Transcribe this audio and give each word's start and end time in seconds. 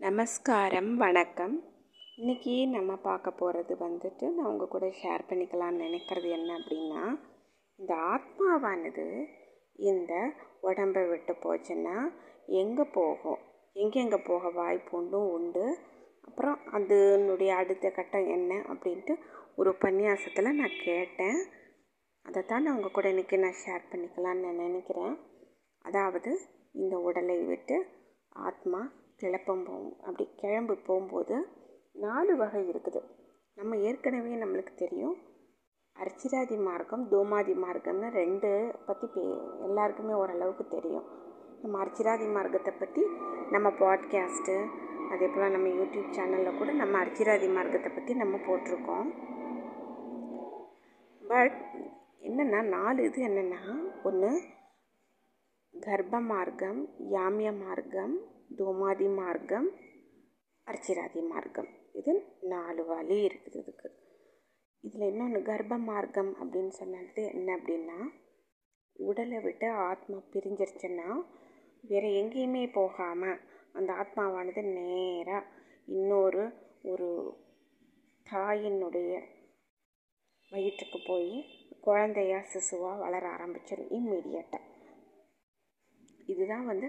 நமஸ்காரம் 0.00 0.90
வணக்கம். 0.96 1.54
இன்றைக்கி 2.18 2.52
நம்ம 2.68 2.96
பார்க்க 2.96 3.30
போகிறது 3.30 3.74
வந்துட்டு 3.76 4.26
நான் 4.34 4.48
உங்கள் 4.50 4.68
கூட 4.68 4.86
ஷேர் 4.86 5.22
பண்ணிக்கலாம்னு 5.28 5.80
நினைக்கிறது 5.84 6.28
என்ன 6.28 6.50
அப்படின்னா 6.58 7.02
இந்த 7.78 7.94
ஆத்மாவானது 7.94 9.06
இந்த 9.74 10.12
உடம்பை 10.60 11.02
விட்டு 11.06 11.34
போச்சுன்னா 11.44 11.96
எங்கே 12.46 12.82
போகும்? 12.82 13.40
எங்கெங்கே 13.72 14.20
போக 14.26 14.50
வாய்ப்பு 14.50 14.94
உண்டும் 15.00 15.28
உண்டு. 15.30 15.64
அப்புறம் 16.20 16.60
அதனுடைய 16.70 17.56
அடுத்த 17.56 17.90
கட்டம் 17.90 18.28
என்ன 18.28 18.60
அப்படின்ட்டு 18.68 19.16
ஒரு 19.54 19.70
உபன்யாசத்தில் 19.70 20.58
நான் 20.60 20.80
கேட்டேன். 20.84 21.40
அதை 22.26 22.42
தான் 22.44 22.62
நான் 22.62 22.74
உங்கள் 22.74 22.90
கூட 22.90 23.08
இன்றைக்கி 23.08 23.38
நான் 23.38 23.60
ஷேர் 23.64 23.90
பண்ணிக்கலாம்னு 23.90 24.46
நான் 24.46 24.64
நினைக்கிறேன். 24.66 25.18
அதாவது 25.84 26.32
இந்த 26.72 26.96
உடலை 27.00 27.38
விட்டு 27.44 27.78
ஆத்மா 28.46 28.82
கிளப்பம் 29.20 29.64
போகும் 29.64 29.94
அப்படி 30.00 30.24
கிளம்பு 30.36 30.74
போகும்போது 30.86 31.36
நாலு 31.92 32.36
வகை 32.36 32.60
இருக்குது. 32.68 33.00
நம்ம 33.56 33.76
ஏற்கனவே 33.76 34.34
நம்மளுக்கு 34.34 34.74
தெரியும். 34.74 35.16
அர்ச்சிராதி 35.96 36.56
மார்க்கம் 36.62 37.08
தோமாதி 37.08 37.52
மார்க்கம்னு 37.52 38.08
ரெண்டு 38.10 38.50
பற்றி 38.86 39.06
பே 39.06 39.22
எல்லாருக்குமே 39.66 40.12
ஓரளவுக்கு 40.12 40.64
தெரியும். 40.68 41.06
நம்ம 41.62 41.78
அர்ச்சிராதி 41.84 42.26
மார்க்கத்தை 42.32 42.72
பற்றி 42.72 43.02
நம்ம 43.50 43.68
பாட்காஸ்ட்டு 43.80 44.56
அதே 45.10 45.26
போல் 45.26 45.50
நம்ம 45.50 45.68
யூடியூப் 45.68 46.14
சேனலில் 46.16 46.58
கூட 46.58 46.70
நம்ம 46.72 46.94
அர்ச்சிராதி 47.04 47.48
மார்க்கத்தை 47.52 47.90
பற்றி 47.92 48.14
நம்ம 48.14 48.36
போட்டிருக்கோம். 48.46 49.08
பட் 51.22 51.58
என்னென்னா 52.28 52.60
நாலு 52.76 53.04
இது 53.04 53.28
என்னென்னா 53.28 53.62
ஒன்று 54.02 54.30
கர்ப்ப 55.74 56.20
மார்க்கம் 56.32 56.80
யாமிய 57.10 57.50
மார்க்கம் 57.52 58.16
தோமாதி 58.50 59.08
மார்க்கம் 59.10 59.68
அர்ச்சிராதி 60.66 61.20
மார்க்கம். 61.22 61.68
இது 61.94 62.12
நாலு 62.42 62.82
வழி 62.84 63.16
இருக்குது 63.28 63.58
இதுக்கு. 63.58 63.88
இதில் 64.84 65.08
இன்னொன்று 65.08 65.40
கர்ப்ப 65.42 65.78
மார்க்கம் 65.82 66.32
அப்படின்னு 66.40 66.72
சொன்னது 66.72 67.22
என்ன 67.32 67.48
அப்படின்னா 67.56 67.98
உடலை 68.96 69.38
விட்டு 69.40 69.66
ஆத்மா 69.88 70.18
பிரிஞ்சிருச்சுன்னா 70.32 71.08
வேறு 71.84 72.08
எங்கேயுமே 72.12 72.62
போகாமல் 72.72 73.40
அந்த 73.72 73.90
ஆத்மாவானது 73.92 74.62
நேராக 74.74 75.50
இன்னொரு 75.88 76.44
ஒரு 76.84 77.08
தாயினுடைய 78.26 79.12
வயிற்றுக்கு 80.52 80.98
போய் 81.06 81.34
குழந்தையா 81.80 82.38
சிசுவாக 82.52 82.98
வளர 82.98 83.24
ஆரம்பிச்சிடும் 83.28 83.92
இம்மீடியட்டாக 83.92 84.64
இதுதான் 86.26 86.66
வந்து 86.66 86.88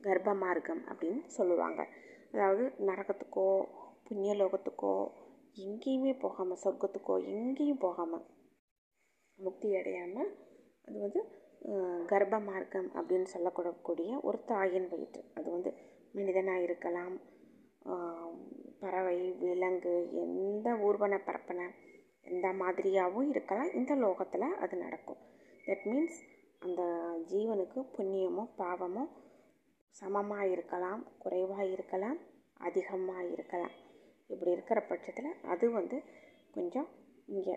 கர்ப்ப 0.00 0.34
மார்க்கம் 0.44 0.82
அப்படின்னு 0.90 1.22
சொல்லுவாங்க. 1.36 1.80
அதாவது 2.32 2.64
நரகத்துக்கோ 2.88 3.48
புண்ணியலோகத்துக்கோ 4.06 4.94
எங்கேயுமே 5.64 6.12
போகாமல் 6.24 6.60
சொர்க்கத்துக்கோ 6.64 7.14
எங்கேயும் 7.34 7.84
போகாமல் 7.86 8.24
முக்தி 9.38 9.68
அடையாமல் 9.78 10.30
அது 10.86 10.96
வந்து 11.04 11.20
கர்ப்ப 12.10 12.38
மார்க்கம் 12.48 12.88
அப்படின்னு 12.98 13.28
சொல்லக்கூடக்கூடிய 13.34 14.10
ஒரு 14.28 14.38
தாயின் 14.50 14.88
வயிற்று. 14.90 15.22
அது 15.36 15.48
வந்து 15.56 15.70
மனிதனாக 16.16 16.66
இருக்கலாம் 16.66 17.14
பறவை 18.82 19.16
விலங்கு 19.42 19.94
எந்த 20.24 20.68
ஊர்வன 20.86 21.14
பரப்பனை 21.28 21.66
எந்த 22.26 22.46
மாதிரியாகவும் 22.60 23.30
இருக்கலாம். 23.34 23.70
இந்த 23.78 23.92
லோகத்தில் 24.04 24.46
அது 24.64 24.74
நடக்கும். 24.84 25.20
தட் 25.66 25.86
மீன்ஸ் 25.90 26.18
அந்த 26.64 26.82
ஜீவனுக்கு 27.32 27.80
புண்ணியமோ 27.96 28.44
பாவமோ 28.60 29.04
சமமாக 30.00 30.46
இருக்கலாம் 30.46 31.02
குறைவாக 31.18 31.64
இருக்கலாம் 31.66 32.18
அதிகமாக 32.60 33.24
இருக்கலாம். 33.26 33.74
இப்படி 34.30 34.50
இருக்கிற 34.50 34.80
பட்சத்தில் 34.80 35.40
அது 35.42 35.70
வந்து 35.70 35.96
கொஞ்சம் 36.52 36.88
இங்கே 37.26 37.56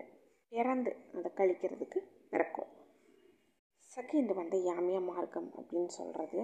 பிறந்து 0.52 0.92
அதை 1.14 1.30
கழிக்கிறதுக்கு 1.36 2.00
நடக்கும். 2.30 2.70
செகண்ட் 3.96 4.32
வந்து 4.34 4.56
யாமிய 4.62 4.98
மார்க்கம் 5.00 5.48
அப்படின்னு 5.58 5.92
சொல்கிறது 6.00 6.40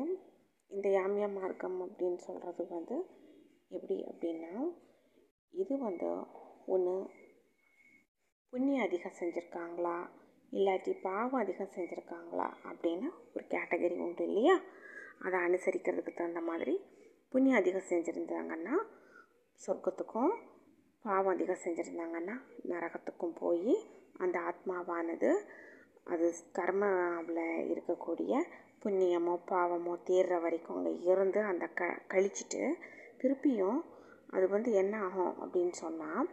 இந்த 0.70 0.88
யாமிய 0.88 1.26
மார்க்கம் 1.28 1.78
அப்படின்னு 1.86 2.20
சொல்கிறது 2.28 2.62
வந்து 2.68 2.96
எப்படி 3.68 3.96
அப்படின்னா 4.10 4.52
இது 5.54 5.74
வந்து 5.78 6.08
ஒன்று 6.66 6.94
புண்ணியம் 8.52 8.84
அதிகம் 8.86 9.18
செஞ்சுருக்காங்களா? 9.20 9.96
இல்லாட்டி 10.52 10.92
பாவம் 11.02 11.40
அதிகம் 11.40 11.74
செஞ்சுருக்காங்களா? 11.76 12.48
அப்படின்னு 12.70 13.08
ஒரு 13.34 13.44
கேட்டகரி 13.50 13.96
உண்டு 13.98 14.24
இல்லையா? 14.24 14.56
அதை 15.24 15.38
அனுசரிக்கிறதுக்கு 15.40 16.12
தகுந்த 16.14 16.40
மாதிரி 16.40 16.74
புண்ணியம் 17.32 17.60
அதிகம் 17.60 17.88
செஞ்சுருந்தாங்கன்னா 17.88 18.74
சொர்க்கத்துக்கும் 19.60 20.32
பாவம் 21.04 21.32
அதிகம் 21.34 21.62
செஞ்சுருந்தாங்கன்னா 21.64 22.36
நரகத்துக்கும் 22.64 23.36
போய் 23.40 23.74
அந்த 24.18 24.36
ஆத்மாவானது 24.40 25.30
அது 26.04 26.26
கர்மாவில் 26.52 27.44
இருக்கக்கூடிய 27.72 28.32
புண்ணியமோ 28.82 29.34
பாவமோ 29.50 29.92
தீர்ற 30.08 30.40
வரைக்கும் 30.40 30.78
அங்கே 30.78 30.94
இருந்து 31.04 31.40
அந்த 31.42 31.66
க 31.66 31.84
கழிச்சிட்டு 32.14 32.62
திருப்பியும் 33.20 33.78
அது 34.28 34.46
வந்து 34.48 34.70
என்ன 34.72 34.94
ஆகும் 34.98 35.34
அப்படின்னு 35.40 35.74
சொன்னால் 35.74 36.28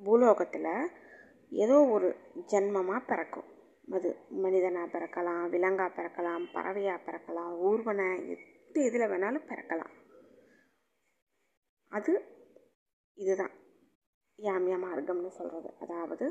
பூலோகத்தில் 0.00 0.72
ஏதோ 1.52 1.76
ஒரு 1.86 2.08
ஜென்மமாக 2.50 3.06
பிறக்கும். 3.06 3.48
அது 3.90 4.16
மனிதனாக 4.30 4.98
பிறக்கலாம் 4.98 5.48
விலங்காக 5.48 6.02
பிறக்கலாம் 6.02 6.44
பறவையாக 6.52 7.00
பிறக்கலாம் 7.06 7.54
ஊர்வனை 7.60 8.28
எந்த 8.28 8.84
இதில் 8.84 9.10
வேணாலும் 9.12 9.48
பிறக்கலாம். 9.48 9.92
அது 11.92 12.12
இதுதான். 13.14 13.54
யாமிய 14.38 14.76
மார்க்கம்னு 14.76 15.28
சொல்கிறது 15.28 15.74
அதாவது 15.78 16.26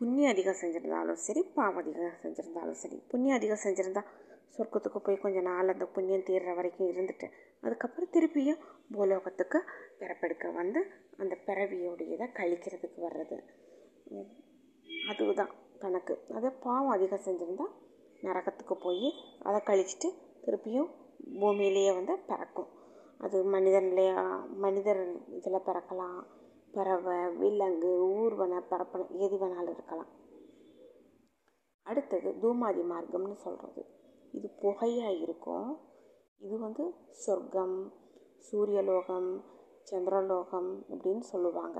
புண்ணியம் 0.00 0.30
அதிகம் 0.30 0.60
செஞ்சுருந்தாலும் 0.60 1.12
சரி 1.12 1.42
பாவம் 1.54 1.76
அதிகம் 1.76 2.20
செஞ்சுருந்தாலும் 2.22 2.78
சரி 2.82 3.02
புண்ணியம் 3.08 3.36
அதிகம் 3.36 3.64
செஞ்சுருந்தா 3.64 4.02
சொர்க்கத்துக்கு 4.58 4.98
போய் 4.98 5.18
கொஞ்சம் 5.18 5.42
நாள் 5.42 5.68
அந்த 5.68 5.86
புண்ணியம் 5.86 6.26
தீர்ற 6.26 6.54
வரைக்கும் 6.54 6.88
இருந்துட்டு 6.88 7.26
அதுக்கப்புறம் 7.60 8.12
திருப்பியும் 8.12 8.62
பூலோகத்துக்கு 8.92 9.58
பிறப்பெடுக்க 9.98 10.52
வந்து 10.52 10.80
அந்த 11.16 11.36
பிறவியோடைய 11.46 12.12
இதை 12.12 12.26
கழிக்கிறதுக்கு 12.34 13.00
வர்றது. 13.08 13.38
அதுதான். 15.08 15.52
கணக்கு. 15.78 16.14
அதை 16.34 16.50
பாவம் 16.50 16.88
அதிகம் 16.88 17.24
செஞ்சிருந்தால் 17.24 17.74
நரகத்துக்கு 18.22 18.74
போய் 18.82 19.12
அதை 19.42 19.60
கழிச்சிட்டு 19.60 20.08
திருப்பியும் 20.44 20.90
பூமியிலேயே 21.40 21.94
வந்து 21.94 22.18
பிறக்கும். 22.18 22.70
அது 23.18 23.36
மனிதன்லேயே 23.52 24.12
மனிதர் 24.56 25.02
இதில் 25.30 25.66
பிறக்கலாம். 25.66 26.18
பறவை 26.72 27.18
விலங்கு 27.36 27.92
ஊர்வன 28.08 28.62
பரப்பனை 28.70 29.04
எது 29.18 29.36
வேணாலும் 29.36 29.70
இருக்கலாம். 29.70 30.10
அடுத்தது 31.82 32.30
தூமாதி 32.42 32.80
மார்க்கம்னு 32.80 33.32
சொல்கிறது 33.32 33.84
இது 34.32 34.48
புகையாக 34.62 35.20
இருக்கும். 35.20 35.68
இது 36.38 36.58
வந்து 36.58 36.84
சொர்க்கம் 37.10 37.92
சூரியலோகம் 38.48 39.30
சந்திரலோகம் 39.90 40.70
அப்படின்னு 40.90 41.24
சொல்லுவாங்க. 41.32 41.78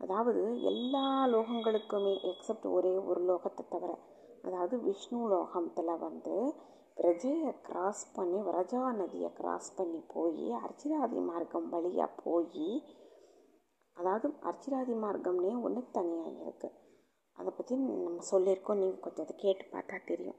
அதாவது 0.00 0.42
எல்லா 0.70 1.06
லோகங்களுக்குமே 1.32 2.12
எக்ஸப்ட் 2.30 2.66
ஒரே 2.76 2.92
ஒரு 3.10 3.22
லோகத்தை 3.24 3.64
தவிர 3.74 3.92
அதாவது 4.44 4.74
விஷ்ணு 4.86 5.20
லோகத்தில் 5.28 6.02
வந்து 6.06 6.36
பிரஜையை 6.96 7.50
கிராஸ் 7.66 8.04
பண்ணி 8.16 8.38
வரஜா 8.48 8.82
நதியை 8.92 9.30
கிராஸ் 9.32 9.70
பண்ணி 9.76 10.00
போய் 10.14 10.46
அர்ச்சிராதி 10.64 11.20
மார்க்கம் 11.30 11.68
வழியாக 11.68 12.18
போய் 12.24 12.70
அதாவது 13.96 14.28
அர்ச்சிராதி 14.42 14.94
மார்க்கம்னே 15.04 15.54
ஒன்று 15.66 15.82
தனியாக 15.90 16.36
இருக்குது 16.44 16.76
அதை 17.38 17.50
பற்றி 17.56 17.74
நம்ம 17.80 18.24
சொல்லியிருக்கோம். 18.30 18.80
நீங்கள் 18.80 19.04
கொஞ்சம் 19.04 19.26
அதை 19.26 19.34
கேட்டு 19.36 19.64
பார்த்தா 19.74 19.96
தெரியும். 20.04 20.38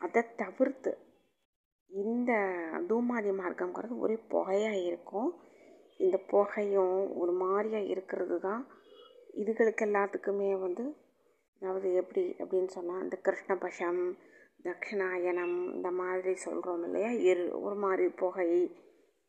அதை 0.00 0.22
தவிர்த்து 0.36 0.92
இந்த 1.90 2.32
தூமாதி 2.88 3.32
மார்க்கங்கிறது 3.40 3.94
ஒரே 3.98 4.16
புகையாக 4.32 4.82
இருக்கும். 4.88 5.30
இந்த 6.00 6.16
புகையும் 6.30 6.96
ஒரு 7.16 7.32
மாதிரியாக 7.32 7.90
இருக்கிறது 7.90 8.36
தான் 8.40 8.62
இதுகளுக்கு 9.34 9.84
எல்லாத்துக்குமே 9.86 10.50
வந்து 10.56 10.84
அதாவது 11.62 11.88
எப்படி 11.94 12.24
அப்படின்னு 12.40 12.66
சொன்னால் 12.68 13.02
இந்த 13.02 13.16
கிருஷ்ணபஷம் 13.24 14.00
தக்ஷணாயனம் 14.64 15.56
இந்த 15.74 15.90
மாதிரி 15.90 16.32
சொல்கிறோம் 16.36 16.84
இல்லையா? 16.84 17.10
எரு 17.30 17.44
ஒரு 17.60 17.74
மாதிரி 17.74 18.04
புகை 18.22 18.48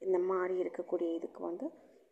இந்த 0.01 0.17
மாதிரி 0.19 0.55
இருக்கக்கூடிய 0.63 1.09
இதுக்கு 1.13 1.41
வந்து 1.43 1.65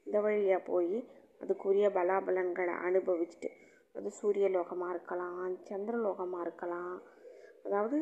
இந்த 0.08 0.18
வழியாக 0.22 0.62
போய் 0.64 0.96
அதுக்குரிய 1.42 1.88
பலாபலன்களை 1.90 2.76
அனுபவிச்சுட்டு 2.88 3.50
அது 3.96 4.12
சூரிய 4.12 4.48
லோகமாக 4.50 4.94
இருக்கலாம் 4.94 5.42
சந்திரலோகமாக 5.70 6.46
இருக்கலாம். 6.46 6.96
அதாவது 7.64 7.98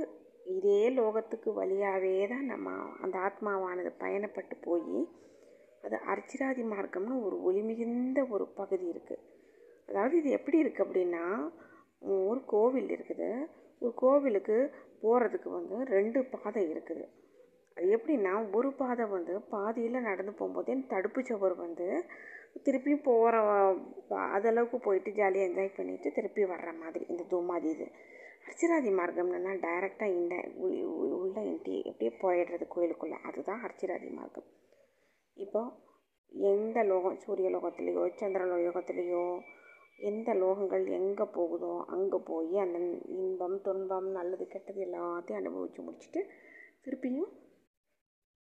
இதே 0.45 0.81
லோகத்துக்கு 0.89 1.49
வழியாகவே 1.53 2.13
தான் 2.27 2.45
நம்ம 2.45 2.69
அந்த 3.01 3.15
ஆத்மாவானது 3.19 3.91
பயணப்பட்டு 3.99 4.55
போய் 4.61 5.01
அது 5.85 5.97
அர்ச்சிராதி 6.13 6.63
மார்க்கம்னு 6.73 7.15
ஒரு 7.27 7.37
ஒளி 7.47 7.61
மிகுந்த 7.69 8.19
ஒரு 8.35 8.45
பகுதி 8.59 8.85
இருக்குது 8.93 9.23
அதாவது 9.89 10.13
இது 10.21 10.29
எப்படி 10.39 10.57
இருக்குது 10.63 10.85
அப்படின்னா 10.85 11.23
ஒரு 12.29 12.41
கோவில் 12.53 12.91
இருக்குது. 12.95 13.29
ஒரு 13.81 13.93
கோவிலுக்கு 14.03 14.57
போகிறதுக்கு 15.03 15.49
வந்து 15.57 15.77
ரெண்டு 15.95 16.19
பாதை 16.33 16.63
இருக்குது. 16.73 17.03
அது 17.77 17.87
எப்படின்னா 17.97 18.33
ஒரு 18.57 18.69
பாதை 18.81 19.05
வந்து 19.15 19.33
பாதியில் 19.53 20.05
நடந்து 20.09 20.33
போகும்போதே 20.39 20.73
தடுப்பு 20.93 21.21
சுவர் 21.29 21.55
வந்து 21.65 21.87
திருப்பியும் 22.65 23.05
போகிற 23.09 23.35
அதளவுக்கு 24.37 24.77
போயிட்டு 24.87 25.11
ஜாலியாக 25.19 25.47
என்ஜாய் 25.49 25.77
பண்ணிவிட்டு 25.77 26.09
திருப்பி 26.17 26.43
வர்ற 26.53 26.71
மாதிரி 26.81 27.03
இந்த 27.11 27.23
தூமாதி 27.33 27.69
இது. 27.75 27.87
அர்ச்சிராதி 28.47 28.91
மார்க்கம்னா 28.99 29.53
டைரெக்டாக 29.67 30.17
இந்த 30.19 30.35
உள்ள 31.19 31.37
இன்டி 31.51 31.77
அப்படியே 31.89 32.11
போயிடுறது 32.23 32.67
கோயிலுக்குள்ளே. 32.75 33.19
அதுதான் 33.29 33.63
அர்ச்சிராதி 33.67 34.09
மார்க்கம். 34.19 34.49
இப்போ 35.43 35.61
எந்த 36.31 36.83
லோகம் 36.83 37.17
சூரிய 37.17 37.49
லோகத்துலேயோ 37.49 38.03
சந்திர 38.15 38.43
லோகத்துலேயோ 38.51 39.23
எந்த 40.09 40.29
லோகங்கள் 40.33 40.85
எங்கே 40.97 41.25
போகுதோ 41.37 41.73
அங்கே 41.87 42.19
போய் 42.25 42.55
அந்த 42.57 42.77
இன்பம் 43.15 43.57
துன்பம் 43.61 44.09
நல்லது 44.09 44.45
கெட்டது 44.47 44.81
எல்லாத்தையும் 44.85 45.41
அனுபவித்து 45.41 45.81
முடிச்சுட்டு 45.83 46.21
திருப்பியும் 46.83 47.31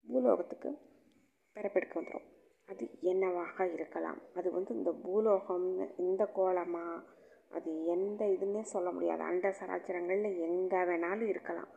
பூலோகத்துக்கு 0.06 0.70
பிறப்பெடுக்க 1.56 1.94
வந்துடும் 2.00 2.28
அது 2.68 2.84
என்னவாக 3.02 3.66
இருக்கலாம்? 3.66 4.18
அது 4.34 4.48
வந்து 4.52 4.72
இந்த 4.74 4.90
பூலோகம்னு 5.04 5.86
இந்த 5.96 6.22
கோலமா? 6.36 6.84
அது 7.50 7.70
எந்த 7.84 8.22
இதுன்னே 8.26 8.62
சொல்ல 8.72 8.88
முடியாது. 8.90 9.22
அண்ட 9.22 9.48
சராச்சரங்களில் 9.60 10.38
எங்கே 10.48 10.80
வேணாலும் 10.80 11.30
இருக்கலாம். 11.32 11.70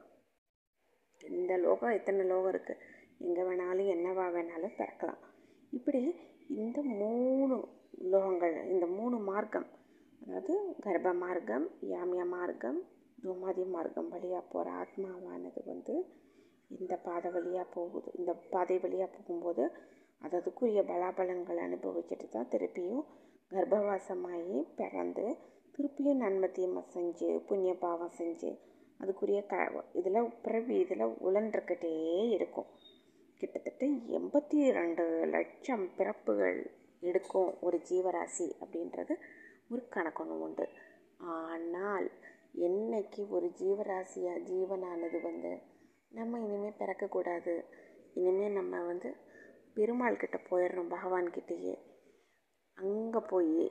இந்த 1.21 1.53
லோகம் 1.57 1.95
எத்தனை 1.97 2.25
லோகம் 2.25 2.53
இருக்குது 2.53 2.81
எங்கே 3.27 3.43
வேணாலும் 3.47 3.91
என்னவா 3.95 4.25
வேணாலும் 4.35 4.75
பிறக்கலாம். 4.79 5.21
இப்படி 5.77 6.01
இந்த 6.63 6.79
மூணு 7.01 7.55
லோகங்கள் 8.13 8.55
இந்த 8.73 8.85
மூணு 8.97 9.17
மார்க்கம் 9.29 9.67
அதாவது 10.25 10.53
கர்ப்ப 10.85 11.13
மார்க்கம் 11.23 11.65
யாமிய 11.93 12.23
மார்க்கம் 12.35 12.79
தூமாதி 13.23 13.63
மார்க்கம் 13.75 14.11
வழியாக 14.13 14.43
போகிற 14.53 14.71
ஆத்மாவானது 14.81 15.61
வந்து 15.71 15.95
இந்த 16.75 16.93
பாதை 17.07 17.29
வழியாக 17.35 17.67
போகுது. 17.75 18.09
இந்த 18.19 18.31
பாதை 18.53 18.77
வழியாக 18.83 19.09
போகும்போது 19.15 19.63
அது 20.25 20.35
அதுக்குரிய 20.39 20.81
பலாபலன்களை 20.91 21.61
அனுபவிச்சுட்டு 21.67 22.27
தான் 22.35 22.51
திருப்பியும் 22.53 23.03
கர்ப்பவாசமாகி 23.51 24.59
பிறந்து 24.79 25.25
திருப்பியும் 25.75 26.21
நன்மை 26.23 26.47
தீமை 26.57 26.81
செஞ்சு 26.95 27.29
புண்ணிய 27.47 27.73
பாவம் 27.83 28.15
செஞ்சு 28.19 28.51
அதுக்குரிய 29.01 29.39
க 29.51 29.55
இதில் 29.99 30.19
பிறவி 30.45 30.75
இதில் 30.83 31.05
உழன்றுக்கிட்டே 31.27 31.93
இருக்கும். 32.37 32.69
கிட்டத்தட்ட 33.43 33.85
எண்பத்தி 34.17 34.59
ரெண்டு 34.79 35.05
லட்சம் 35.35 35.85
பிறப்புகள் 35.97 36.59
எடுக்கும் 37.03 37.51
ஒரு 37.59 37.77
ஜீவராசி 37.89 38.47
அப்படின்றது 38.61 39.13
ஒரு 39.69 39.83
கணக்கொன்று 39.95 40.35
உண்டு. 40.39 40.65
ஆனால் 41.35 42.07
என்னைக்கு 42.67 43.21
ஒரு 43.29 43.47
ஜீவராசியாக 43.59 44.43
ஜீவனானது 44.49 45.19
வந்து 45.21 45.51
நம்ம 46.11 46.39
இனிமேல் 46.39 46.79
பிறக்கக்கூடாது 46.79 47.53
இனிமேல் 48.13 48.57
நம்ம 48.57 48.81
வந்து 48.81 49.09
பெருமாள் 49.73 50.21
கிட்ட 50.21 50.37
போயிடணும் 50.49 50.91
பகவான்கிட்டேயே 50.93 51.75
அங்கே 52.77 53.21
போய் 53.31 53.63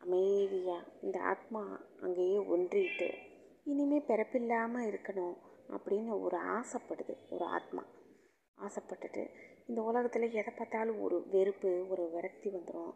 அமைதியாக 0.00 0.88
இந்த 1.02 1.18
ஆத்மா 1.32 1.62
அங்கேயே 2.00 2.38
ஒன்றிட்டு 2.54 3.08
இனிமேல் 3.64 4.08
பிறப்பில்லாமல் 4.08 4.86
இருக்கணும் 4.90 5.36
அப்படின்னு 5.74 6.14
ஒரு 6.18 6.38
ஆசைப்படுது 6.56 7.14
ஒரு 7.28 7.44
ஆத்மா. 7.48 7.82
ஆசைப்பட்டுட்டு 8.58 9.28
இந்த 9.66 9.82
உலகத்தில் 9.82 10.30
எதை 10.30 10.54
பார்த்தாலும் 10.56 11.00
ஒரு 11.00 11.28
வெறுப்பு 11.30 11.88
ஒரு 11.88 12.10
விரக்தி 12.10 12.50
வந்துடும் 12.50 12.92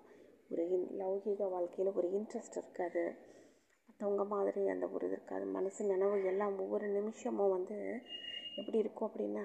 ஒரு 0.51 0.89
லௌகீக 0.99 1.51
வாழ்க்கையில் 1.51 1.95
ஒரு 1.95 2.09
இன்ட்ரெஸ்ட் 2.09 2.57
இருக்காது. 2.57 3.15
மற்றவங்க 3.89 4.27
மாதிரி 4.27 4.69
அந்த 4.69 4.87
ஒரு 4.87 5.07
இது 5.07 5.15
இருக்காது. 5.15 5.45
மனசு 5.45 5.87
நினைவு 5.87 6.25
எல்லாம் 6.25 6.59
ஒவ்வொரு 6.59 6.89
நிமிஷமும் 6.89 7.51
வந்து 7.51 8.01
எப்படி 8.57 8.79
இருக்கும் 8.79 9.11
அப்படின்னா 9.11 9.45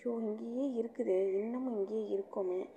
ஷோ 0.00 0.20
இங்கேயே 0.20 0.82
இருக்குது. 0.82 1.32
இன்னமும் 1.34 1.76
இங்கேயே 1.76 2.16
இருக்கோமே. 2.16 2.68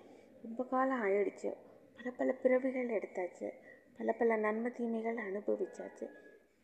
ரொம்ப 0.43 0.65
காலம் 0.65 1.03
ஆயிடுச்சு. 1.03 1.57
பல 1.95 2.11
பல 2.17 2.31
பிறவிகள் 2.31 2.89
எடுத்தாச்சு. 2.89 3.53
பல 3.97 4.11
பல 4.11 4.35
நன்மை 4.35 4.71
தீமைகள் 4.71 5.15
அனுபவிச்சாச்சு. 5.15 6.09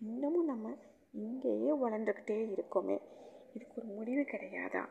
இன்னமும் 0.02 0.46
நம்ம 0.46 0.76
இங்கேயே 1.12 1.74
வளர்ந்துக்கிட்டே 1.76 2.40
இருக்கோமே. 2.50 3.02
இதுக்கு 3.54 3.74
ஒரு 3.76 3.86
முடிவு 3.86 4.22
கிடையாதா? 4.22 4.90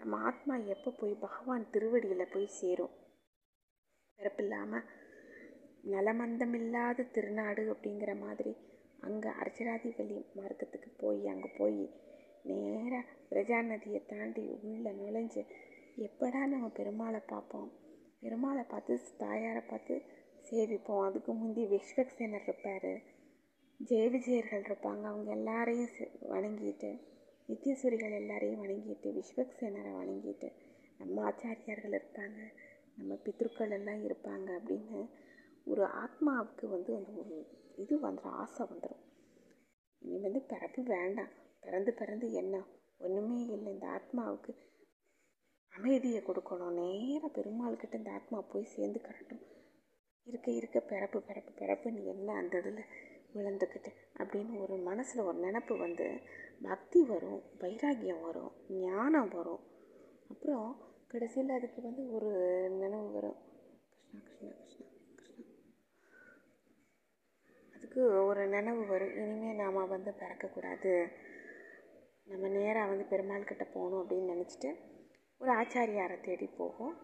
நம்ம 0.00 0.16
ஆத்மா 0.16 0.56
எப்போ 0.66 0.90
போய் 0.90 1.14
பகவான் 1.20 1.70
திருவடியில் 1.70 2.32
போய் 2.32 2.46
சேரும்? 2.46 2.94
பிறப்பில்லாமல் 4.18 4.86
நலமந்தமில்லாத 5.84 7.02
திருநாடு 7.02 7.62
அப்படிங்கிற 7.72 8.12
மாதிரி 8.20 8.52
அங்கே 9.00 9.28
அர்ச்சராதிபலி 9.28 10.18
மார்க்கத்துக்கு 10.36 10.90
போய் 10.96 11.26
அங்கே 11.26 11.50
போய் 11.56 11.82
நேராக 12.44 13.02
பிரஜா 13.30 13.58
நதியை 13.62 14.00
தாண்டி 14.06 14.44
உள்ளே 14.62 14.90
நுழைஞ்சு 14.90 15.42
எப்படா 15.98 16.40
நம்ம 16.46 16.66
பெருமாளை 16.68 17.20
பார்ப்போம்? 17.26 17.68
பெருமாளை 18.22 18.64
பார்த்து 18.68 19.00
தாயாரை 19.18 19.60
பார்த்து 19.60 19.94
சேவிப்போம். 20.44 21.04
அதுக்கு 21.04 21.32
முந்தி 21.32 21.64
விஸ்வக்சேனர் 21.64 22.42
இருப்பார். 22.42 22.92
ஜெய 23.80 24.04
விஜயர்கள் 24.10 24.64
இருப்பாங்க. 24.64 25.02
அவங்க 25.02 25.30
எல்லாரையும் 25.30 25.90
வணங்கிட்டு 26.28 26.90
நித்தியஸ்வரிகள் 27.48 28.14
எல்லாரையும் 28.14 28.64
வணங்கிட்டு 28.64 29.08
விஸ்வக்சேனரை 29.08 29.92
வணங்கிட்டு 29.92 30.52
நம்ம 30.98 31.30
ஆச்சாரியார்கள் 31.30 31.94
இருப்பாங்க 31.94 32.38
நம்ம 32.96 33.14
பித்ருக்கள் 33.14 33.70
எல்லாம் 33.70 34.04
இருப்பாங்க 34.04 34.48
அப்படின்னு 34.58 35.10
ஒரு 35.64 35.84
ஆத்மாவுக்கு 35.84 36.66
வந்து 36.66 36.96
அந்த 36.96 37.10
ஒரு 37.12 37.46
இது 37.76 37.98
வந்துடும் 37.98 38.32
ஆசை 38.32 38.66
வந்துடும் 38.66 39.04
இனி 39.98 40.18
வந்து 40.18 40.40
பிறப்பு 40.40 40.82
வேண்டாம். 40.82 41.28
பிறந்து 41.60 41.92
பிறந்து 41.92 42.32
என்ன? 42.32 42.64
ஒன்றுமே 42.98 43.46
இல்லை. 43.46 43.72
இந்த 43.72 43.86
ஆத்மாவுக்கு 43.86 44.52
அமைதியை 45.68 46.22
கொடுக்கணும். 46.22 46.72
நேராக 46.72 47.40
பெருமாள்கிட்ட 47.40 47.94
இந்த 47.94 48.10
ஆத்மா 48.10 48.40
போய் 48.40 48.64
சேர்ந்து 48.64 49.00
கரட்டும் 49.00 49.44
இருக்க 50.22 50.50
இருக்க 50.50 50.80
பிறப்பு 50.80 51.22
பிறப்பு 51.22 51.52
பிறப்பு 51.52 52.04
என்ன 52.04 52.32
அந்த 52.32 52.58
இதில் 52.58 52.84
விழுந்துக்கிட்டு 53.34 53.90
அப்படின்னு 54.18 54.60
ஒரு 54.60 54.76
மனசில் 54.76 55.24
ஒரு 55.24 55.38
நினப்பு 55.38 55.78
வந்து 55.78 56.20
பக்தி 56.62 57.02
வரும் 57.02 57.42
வைராக்கியம் 57.58 58.22
வரும் 58.22 58.52
ஞானம் 58.68 59.28
வரும். 59.28 59.60
அப்புறம் 60.30 60.86
கடைசியில் 61.08 61.50
அதுக்கு 61.50 61.82
வந்து 61.82 62.12
ஒரு 62.12 62.30
நினைவு 62.70 63.12
வரும். 63.12 63.36
கிருஷ்ணா 64.24 64.48
கிருஷ்ணா 64.48 64.86
கிருஷ்ணா 65.14 65.44
கிருஷ்ணா. 65.94 66.16
அதுக்கு 67.76 68.24
ஒரு 68.24 68.46
நினைவு 68.46 68.86
வரும். 68.86 69.16
இனிமேல் 69.16 69.56
நாம் 69.56 69.88
வந்து 69.88 70.10
பிறக்கக்கூடாது. 70.10 71.12
நம்ம 72.24 72.48
நேராக 72.48 72.88
வந்து 72.88 73.04
பெருமாள் 73.04 73.44
கிட்ட 73.44 73.64
போகணும் 73.64 74.08
அப்படின்னு 74.08 74.32
நினச்சிட்டு 74.34 74.76
ஒரு 75.38 75.52
ஆச்சாரியாரை 75.52 76.20
தேடி 76.20 76.46
போகும். 76.46 76.96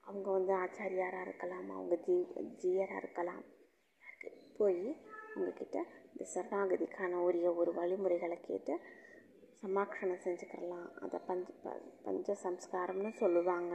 அவங்க 0.00 0.30
வந்து 0.30 0.52
ஆச்சாரியாராக 0.52 1.20
இருக்கலாம் 1.20 1.70
அவங்க 1.70 1.96
ஜீ 1.96 2.26
ஜீயராக 2.62 2.96
இருக்கலாம். 2.96 3.44
போய் 4.58 4.82
உங்ககிட்ட 5.34 5.78
இந்த 6.12 6.24
சரணாகதிக்கான 6.34 7.20
உரிய 7.26 7.54
ஒரு 7.54 7.70
வழிமுறைகளை 7.74 8.40
கேட்டு 8.40 8.74
சமாக்ஷணம் 9.62 10.22
செஞ்சுக்கிறலாம். 10.24 10.88
அதை 10.94 11.20
பஞ்ச 11.26 11.48
ப 11.64 11.74
பஞ்ச 12.02 12.36
சம்ஸ்காரம்னு 12.44 13.12
சொல்லுவாங்க. 13.12 13.74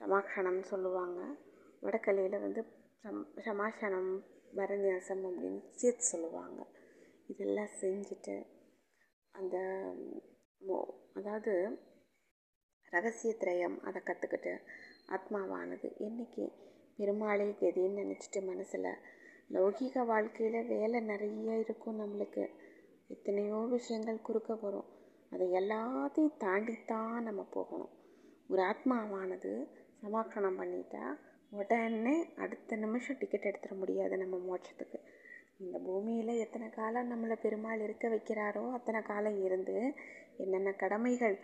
சமாக்ஷணம்னு 0.00 0.64
சொல்லுவாங்க. 0.64 1.20
வடக்கலையில் 1.80 2.40
வந்து 2.40 2.62
சம் 3.00 3.22
சமாஷனம் 3.36 4.12
வரநியாசம் 4.56 5.22
அப்படின்னு 5.28 5.60
சேர்த்து 5.74 6.04
சொல்லுவாங்க. 6.04 6.60
இதெல்லாம் 7.26 7.72
செஞ்சுட்டு 7.80 8.36
அந்த 9.34 9.56
மோ 10.60 10.78
அதாவது 11.14 11.52
ரகசியத்திரயம் 12.92 13.76
அதை 13.80 14.02
கற்றுக்கிட்டு 14.04 14.52
ஆத்மாவானது 15.06 15.88
என்றைக்கு 15.98 16.44
பெருமாளே 16.96 17.46
கதின்னு 17.60 18.02
நினச்சிட்டு 18.02 18.40
மனசில் 18.44 18.90
லௌகீக 19.50 20.04
வாழ்க்கையில் 20.06 20.66
வேலை 20.66 21.00
நிறைய 21.00 21.56
இருக்கும் 21.56 22.00
நம்மளுக்கு. 22.00 22.44
எத்தனையோ 23.06 23.58
விஷயங்கள் 23.76 24.22
குறுக்க 24.22 24.54
வரும். 24.54 24.88
அதை 25.32 25.46
எல்லாத்தையும் 25.52 26.36
தாண்டித்தான் 26.38 27.22
நம்ம 27.22 27.42
போகணும். 27.50 27.92
ஒரு 28.50 28.62
ஆத்மாவானது 28.62 29.52
சமாக்கணம் 30.02 30.58
பண்ணிட்டா 30.60 31.04
உடனே 31.52 32.14
அடுத்த 32.36 32.76
நிமிஷம் 32.76 33.18
டிக்கெட் 33.18 33.48
எடுத்துட 33.50 33.74
முடியாது 33.78 34.14
நம்ம 34.16 34.36
மோட்சத்துக்கு. 34.48 34.98
இந்த 35.56 35.78
பூமியில் 35.78 36.40
எத்தனை 36.40 36.70
காலம் 36.70 37.10
நம்மளை 37.10 37.36
பெருமாள் 37.42 37.80
இருக்க 37.80 38.08
வைக்கிறாரோ 38.08 38.64
அத்தனை 38.72 39.02
காலம் 39.02 39.38
இருந்து 39.42 39.76
என்னென்ன 40.36 40.70
கடமைகள் 40.72 41.36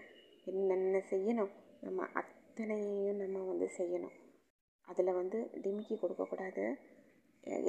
என்னென்ன 0.44 1.02
செய்யணும் 1.10 1.52
நம்ம 1.80 2.06
அத்தனையும் 2.12 3.20
நம்ம 3.22 3.44
வந்து 3.44 3.68
செய்யணும். 3.78 4.16
அதில் 4.88 5.12
வந்து 5.12 5.38
டிமிக்கி 5.62 5.96
கொடுக்கக்கூடாது 5.98 6.64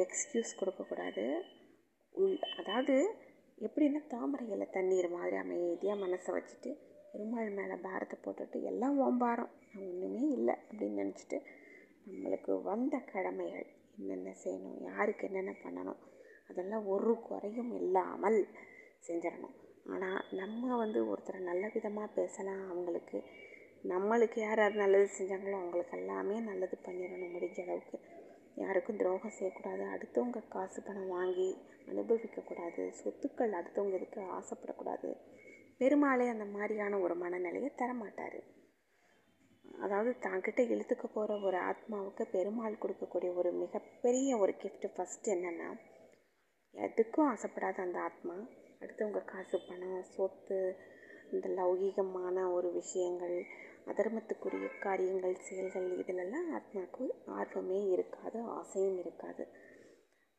எக்ஸ்கியூஸ் 0.04 0.58
கொடுக்கக்கூடாது. 0.60 1.26
உள் 2.16 2.38
அதாவது 2.60 2.96
எப்படின்னா 3.58 4.02
தாமரை 4.14 4.46
இலை 4.54 4.68
தண்ணீர் 4.78 5.08
மாதிரி 5.16 5.36
அமைதியாக 5.42 6.02
மனசை 6.04 6.32
வச்சுட்டு 6.36 6.72
பெருமாள் 7.12 7.50
மேலே 7.58 7.76
பாரத்தை 7.86 8.18
போட்டுட்டு 8.18 8.58
எல்லாம் 8.72 8.98
ஓம்பாரம் 9.06 9.52
நான் 9.72 9.88
ஒன்றுமே 9.90 10.24
இல்லை 10.38 10.56
அப்படின்னு 10.68 11.02
நினச்சிட்டு 11.02 11.38
நம்மளுக்கு 12.08 12.52
வந்த 12.70 12.96
கடமைகள் 13.12 13.68
என்னென்ன 13.98 14.34
செய்யணும் 14.44 14.78
யாருக்கு 14.90 15.28
என்னென்ன 15.30 15.54
பண்ணணும் 15.64 16.00
அதெல்லாம் 16.50 16.88
ஒரு 16.94 17.14
குறையும் 17.28 17.72
இல்லாமல் 17.80 18.40
செஞ்சிடணும். 19.08 19.56
ஆனால் 19.94 20.22
நம்ம 20.42 20.78
வந்து 20.84 21.00
ஒருத்தரை 21.12 21.40
நல்ல 21.50 21.64
விதமாக 21.76 22.10
பேசலாம் 22.18 22.64
அவங்களுக்கு 22.72 23.20
நம்மளுக்கு 23.92 24.40
யார் 24.42 24.62
யார் 24.64 24.82
நல்லது 24.84 25.08
செஞ்சாங்களோ 25.18 25.56
அவங்களுக்கு 25.60 25.96
எல்லாமே 26.00 26.36
நல்லது 26.50 26.76
பண்ணிடணும் 26.88 27.34
முடிஞ்ச 27.36 27.60
அளவுக்கு. 27.66 28.00
யாருக்கும் 28.56 28.98
துரோகம் 28.98 29.32
செய்யக்கூடாது. 29.32 29.84
அடுத்தவங்க 29.84 30.48
காசு 30.48 30.82
பணம் 30.82 31.08
வாங்கி 31.08 31.50
அனுபவிக்கக்கூடாது. 31.88 32.90
சொத்துக்கள் 32.92 33.54
அடுத்தவங்க 33.54 33.96
இதுக்கு 33.96 34.22
ஆசைப்படக்கூடாது. 34.22 35.12
பெருமாளே 35.78 36.28
அந்த 36.28 36.46
மாதிரியான 36.46 37.00
ஒரு 37.00 37.16
மனநிலையை 37.16 37.72
தரமாட்டார். 37.78 38.40
அதாவது 39.82 40.16
தாங்கிட்ட 40.20 40.62
இழுத்துக்க 40.64 41.08
போகிற 41.08 41.38
ஒரு 41.40 41.58
ஆத்மாவுக்கு 41.58 42.24
பெருமாள் 42.26 42.82
கொடுக்கக்கூடிய 42.82 43.36
ஒரு 43.36 43.52
மிகப்பெரிய 43.52 44.38
ஒரு 44.38 44.54
கிஃப்ட் 44.62 44.88
ஃபஸ்ட்டு 44.96 45.34
என்னென்னா 45.36 45.70
எதுக்கும் 46.76 47.30
ஆசைப்படாத 47.32 47.82
அந்த 47.82 48.00
ஆத்மா 48.00 48.36
அடுத்தவங்க 48.80 49.26
காசு 49.26 49.58
பணம் 49.68 50.04
சொத்து 50.04 50.60
இந்த 51.32 51.48
லௌகீகமான 51.50 52.52
ஒரு 52.52 52.74
விஷயங்கள் 52.74 53.46
அதர்மத்துக்குரிய 53.88 54.68
காரியங்கள் 54.80 55.36
செயல்கள் 55.48 55.88
இதிலெல்லாம் 56.02 56.48
ஆத்மாவுக்கு 56.58 57.06
ஆர்வமே 57.40 57.80
இருக்காது 57.96 58.40
ஆசையும் 58.58 58.98
இருக்காது. 58.98 59.44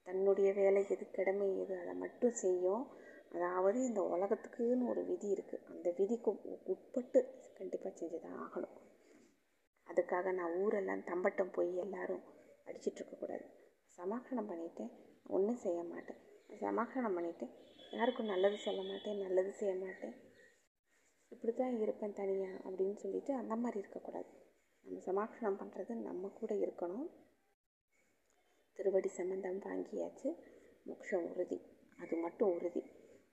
தன்னுடைய 0.07 0.53
வேலை 0.53 0.83
எது 0.89 1.05
கடமை 1.11 1.49
எது 1.63 1.75
அதை 1.81 1.95
மட்டும் 1.95 2.39
செய்யும். 2.45 2.85
அதாவது 3.33 3.79
இந்த 3.89 4.01
உலகத்துக்குன்னு 4.15 4.89
ஒரு 4.89 5.03
விதி 5.11 5.29
இருக்குது 5.35 5.65
அந்த 5.73 5.89
விதிக்கு 5.99 6.31
உட்பட்டு 6.75 7.21
கண்டிப்பாக 7.59 7.93
செஞ்சு 8.01 8.19
தான் 8.21 8.39
ஆகணும். 8.45 8.77
அதுக்காக 9.89 10.33
நான் 10.33 10.57
ஊரெல்லாம் 10.65 11.07
தம்பட்டம் 11.11 11.55
போய் 11.57 11.73
எல்லாரும் 11.77 12.23
அடிச்சிட்ருக்கக்கூடாது 12.67 13.47
சமாதானம் 13.99 14.51
பண்ணிவிட்டேன் 14.51 14.93
ஒன்றும் 15.27 15.63
செய்ய 15.65 15.81
மாட்டேன். 15.83 16.21
சமாதானம் 16.61 17.17
பண்ணிவிட்டேன் 17.17 17.53
யாருக்கும் 17.93 18.31
நல்லது 18.35 18.59
சொல்ல 18.67 18.83
மாட்டேன் 18.83 19.19
நல்லது 19.19 19.51
செய்ய 19.53 19.75
மாட்டேன். 19.85 20.15
இப்படி 21.33 21.53
தான் 21.55 21.81
இருப்பேன் 21.81 22.13
தனியாக 22.13 22.63
அப்படின்னு 22.69 22.97
சொல்லிட்டு 22.97 23.35
அந்த 23.35 23.57
மாதிரி 23.57 23.79
இருக்கக்கூடாது. 23.79 24.31
நம்ம 24.85 24.99
சமாக்ஷணம் 25.09 25.61
பண்ணுறது 25.61 25.93
நம்ம 26.09 26.29
கூட 26.29 26.55
இருக்கணும். 26.55 27.09
திருவடி 28.79 29.09
சம்பந்தம் 29.09 29.59
வாங்கியாச்சு. 29.59 30.29
மோட்சம் 30.85 31.27
உறுதி. 31.31 31.59
அது 31.99 32.17
மட்டும் 32.17 32.53
உறுதி. 32.57 32.83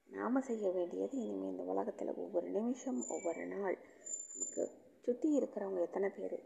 நாம் 0.08 0.42
செய்ய 0.42 0.72
வேண்டியது 0.72 1.18
இனிமேல் 1.18 1.52
இந்த 1.52 1.64
உலகத்தில் 1.64 2.16
ஒவ்வொரு 2.16 2.48
நிமிஷம் 2.50 3.08
ஒவ்வொரு 3.10 3.46
நாள். 3.46 3.78
நமக்கு 4.34 4.64
சுற்றி 5.06 5.30
இருக்கிறவங்க 5.40 5.82
எத்தனை 5.82 6.10
பேர்? 6.10 6.38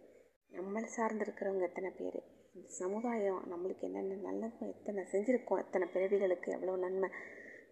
நம்மளை 0.51 0.85
சார்ந்து 0.85 1.25
இருக்கிறவங்க 1.25 1.61
எத்தனை 1.61 1.89
பேர்? 1.89 2.19
இந்த 2.51 2.67
சமுதாயம் 2.69 3.41
நம்மளுக்கு 3.51 3.81
என்னென்ன 3.81 4.15
நல்லது 4.15 4.67
எத்தனை 4.67 5.03
செஞ்சுருக்கோம் 5.11 5.57
எத்தனை 5.57 5.87
பிறவிகளுக்கு 5.93 6.49
எவ்வளோ 6.51 6.75
நன்மை? 6.75 7.09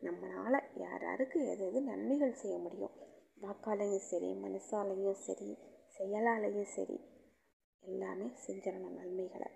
நம்மளால் 0.02 0.60
யார் 0.76 1.04
யாருக்கு 1.04 1.40
எது 1.48 1.66
எது 1.66 1.82
நன்மைகள் 1.82 2.34
செய்ய 2.34 2.58
முடியும்? 2.58 2.96
வாக்காலையும் 3.44 4.08
சரி 4.10 4.30
மனசாலையும் 4.44 5.20
சரி 5.26 5.50
செயலாலையும் 5.96 6.72
சரி 6.76 6.98
எல்லாமே 7.84 8.28
செஞ்சிடணும் 8.44 8.98
நன்மைகளை. 9.00 9.50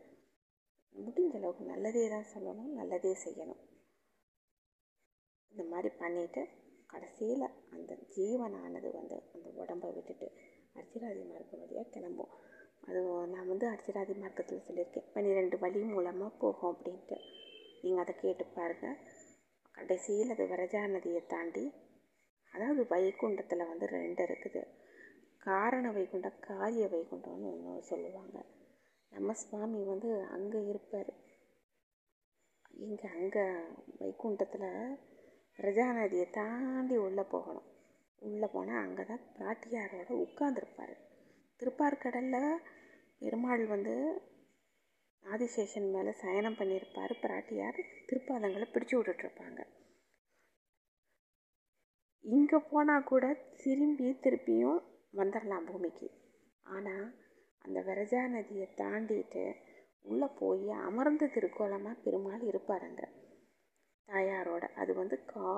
முடிஞ்ச 0.95 1.33
அளவுக்கு 1.39 1.63
நல்லதே 1.71 2.03
தான் 2.13 2.31
சொல்லணும் 2.33 2.71
நல்லதே 2.79 3.11
செய்யணும். 3.23 3.61
இந்த 5.51 5.63
மாதிரி 5.71 5.89
பண்ணிவிட்டு 6.01 6.41
கடைசியில் 6.93 7.45
அந்த 7.75 7.91
ஜீவனானது 8.15 8.89
வந்து 8.97 9.17
அந்த 9.35 9.47
உடம்பை 9.61 9.89
விட்டுட்டு 9.97 10.27
அர்ச்சிராதி 10.79 11.23
மார்க்கம் 11.31 11.61
வழியாக 11.63 11.87
கிளம்பும். 11.95 12.33
அது 12.87 12.99
நான் 13.33 13.51
வந்து 13.51 13.65
அர்ச்சிராதி 13.73 14.13
மார்க்கத்தில் 14.23 14.65
சொல்லியிருக்கேன் 14.67 15.09
பன்னிரெண்டு 15.13 15.57
வழி 15.63 15.79
மூலமாக 15.93 16.31
போகும் 16.43 16.71
அப்படின்ட்டு. 16.73 17.17
நீங்கள் 17.83 18.03
அதை 18.03 18.15
கேட்டு 18.23 18.45
பாருங்கள் 18.57 18.99
கடைசியில் 19.75 20.33
அது 20.35 20.45
விரஜா 20.53 20.81
நதியை 20.95 21.21
தாண்டி 21.33 21.63
அதாவது 22.55 22.81
வைகுண்டத்தில் 22.93 23.69
வந்து 23.71 23.85
ரெண்டு 23.97 24.23
இருக்குது. 24.27 24.61
காரண 25.47 25.85
வைகுண்டம் 25.97 26.39
காரிய 26.47 26.85
வைகுண்டம்னு 26.93 27.49
ஒன்று 27.53 27.73
சொல்லுவாங்க. 27.89 28.37
நம்ம 29.11 29.33
சுவாமி 29.41 29.81
வந்து 29.91 30.09
அங்கே 30.35 30.59
இருப்பார். 30.71 31.11
இங்கே 32.85 33.07
அங்கே 33.17 33.45
வைகுண்டத்தில் 33.99 34.69
பிரஜா 35.59 35.85
நதியை 35.97 36.25
தாண்டி 36.39 36.95
உள்ளே 37.05 37.25
போகணும். 37.35 37.67
உள்ளே 38.21 38.47
போனால் 38.55 38.83
அங்கே 38.85 39.03
தான் 39.11 39.25
பிராட்டியாரோட 39.35 40.09
உட்காந்துருப்பார் 40.25 40.95
திருப்பார்கடலில் 41.59 42.63
பெருமாள் 43.21 43.63
வந்து 43.67 43.93
ஆதிசேஷன் 45.23 45.87
மேலே 45.93 46.11
சயனம் 46.23 46.57
பண்ணியிருப்பார். 46.59 47.13
பிராட்டியார் 47.23 47.79
திருப்பாதங்களை 48.09 48.67
பிடிச்சி 48.73 48.95
விட்டுட்ருப்பாங்க 48.97 49.61
இங்கே 52.25 52.57
போனால் 52.57 53.03
கூட 53.03 53.25
திரும்பி 53.63 54.07
திருப்பியும் 54.23 54.79
வந்துடலாம் 55.13 55.65
பூமிக்கு. 55.65 56.07
ஆனால் 56.65 57.05
அந்த 57.57 57.79
விரஜா 57.79 58.21
நதியை 58.27 58.67
தாண்டிட்டு 58.77 59.43
உள்ளே 60.01 60.27
போய் 60.39 60.69
அமர்ந்த 60.69 61.29
திருக்கோலமாக 61.35 62.01
பெருமாள் 62.03 62.41
இருப்பாருங்க. 62.41 63.03
தாயாரோட. 64.09 64.63
அது 64.73 64.93
வந்து 64.93 65.25
கா 65.25 65.53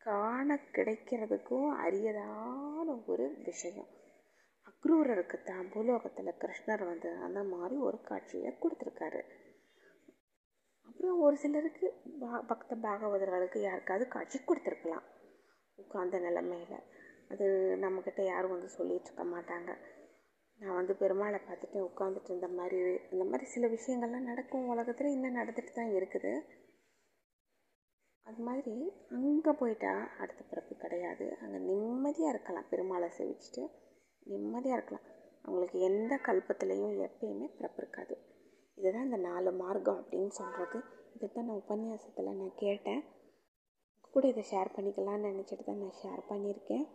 காண 0.00 0.58
கிடைக்கிறதுக்கும் 0.72 1.68
அரியதான 1.84 2.88
ஒரு 3.06 3.26
விஷயம். 3.44 3.90
அக்ரூரருக்கு 4.66 5.42
தான் 5.42 5.68
பூலோகத்தில் 5.70 6.38
கிருஷ்ணர் 6.38 6.84
வந்து 6.84 7.10
அந்த 7.18 7.42
மாதிரி 7.42 7.76
ஒரு 7.76 8.00
காட்சியை 8.00 8.50
கொடுத்துருக்காரு. 8.62 9.22
அப்புறம் 10.88 11.20
ஒரு 11.20 11.36
சிலருக்கு 11.36 11.86
பக்த 12.46 12.76
பாகவதர்களுக்கு 12.76 13.60
யாருக்காவது 13.60 14.08
காட்சி 14.08 14.38
கொடுத்துருக்கலாம். 14.38 15.06
உட்கார்ந்த 15.78 16.18
நிலமையில். 16.26 16.78
அது 17.32 17.46
நம்மக்கிட்ட 17.84 18.20
யாரும் 18.32 18.54
வந்து 18.54 18.70
சொல்லிகிட்ருக்க 18.78 19.24
மாட்டாங்க. 19.34 19.70
நான் 20.60 20.78
வந்து 20.78 20.94
பெருமாளை 21.02 21.38
பார்த்துட்டு 21.48 21.78
உட்காந்துட்டு 21.88 22.30
இருந்த 22.30 22.48
மாதிரி 22.58 22.78
இந்த 23.12 23.24
மாதிரி 23.24 23.44
சில 23.54 23.66
விஷயங்கள்லாம் 23.76 24.30
நடக்கும். 24.30 24.70
உலகத்தில் 24.72 25.14
இன்னும் 25.16 25.38
நடந்துட்டு 25.40 25.72
தான் 25.72 25.92
இருக்குது. 25.98 26.32
அது 28.26 28.40
மாதிரி 28.48 28.74
அங்கே 29.16 29.52
போயிட்டா 29.60 29.92
அடுத்த 30.22 30.40
பிறப்பு 30.48 30.74
கிடையாது. 30.84 31.26
அங்கே 31.42 31.58
நிம்மதியாக 31.68 32.32
இருக்கலாம். 32.34 32.66
பெருமாளை 32.72 33.08
சேவிச்சுட்டு 33.18 33.62
நிம்மதியாக 34.32 34.78
இருக்கலாம். 34.78 35.06
அவங்களுக்கு 35.44 35.78
எந்த 35.90 36.14
கல்பத்துலேயும் 36.26 36.96
எப்பயுமே 37.06 37.46
பிறப்பு 37.58 37.80
இருக்காது. 37.82 38.16
இதுதான் 38.78 39.06
இந்த 39.08 39.20
நாலு 39.28 39.50
மார்க்கம் 39.62 40.00
அப்படின்னு 40.00 40.32
சொல்கிறது 40.40 40.78
இதை 41.14 41.28
தான் 41.28 41.48
நான் 41.48 41.60
உபன்யாசத்தில் 41.62 42.36
நான் 42.40 42.58
கேட்டேன். 42.64 43.00
கூட 44.14 44.26
இதை 44.28 44.42
ஷேர் 44.50 44.74
பண்ணிக்கலாம்னு 44.76 45.28
நினச்சிட்டு 45.30 45.64
தான் 45.64 45.82
நான் 45.82 45.98
ஷேர் 46.02 46.22
பண்ணியிருக்கேன். 46.30 46.86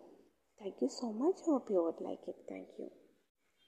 Thank you 0.62 0.90
so 1.00 1.08
much 1.22 1.42
hope 1.48 1.72
you 1.76 1.82
would 1.86 2.04
like 2.08 2.26
it 2.32 2.44
thank you 2.52 2.88